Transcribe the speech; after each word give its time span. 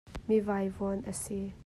Mi 0.27 0.39
vaivuan 0.47 1.03
a 1.13 1.15
si. 1.23 1.41